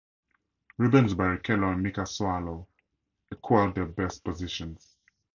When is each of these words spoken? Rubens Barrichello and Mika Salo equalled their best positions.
Rubens 0.79 1.13
Barrichello 1.13 1.71
and 1.71 1.83
Mika 1.83 2.07
Salo 2.07 2.67
equalled 3.31 3.75
their 3.75 3.85
best 3.85 4.23
positions. 4.23 4.97